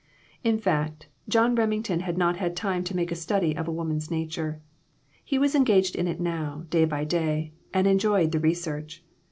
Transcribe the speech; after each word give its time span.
In 0.43 0.57
fact, 0.57 1.09
John 1.29 1.53
Remington 1.53 1.99
had 1.99 2.17
not 2.17 2.37
had 2.37 2.55
time 2.55 2.83
to 2.85 2.95
make 2.95 3.11
a 3.11 3.15
study 3.15 3.55
of 3.55 3.67
a 3.67 3.71
woman's 3.71 4.09
nature. 4.09 4.59
He 5.23 5.37
was 5.37 5.53
engaged 5.53 5.95
in 5.95 6.07
it 6.07 6.19
now, 6.19 6.65
day 6.71 6.85
by 6.85 7.03
day, 7.03 7.53
and 7.71 7.85
enjoyed 7.85 8.31
the 8.31 8.39
research. 8.39 9.03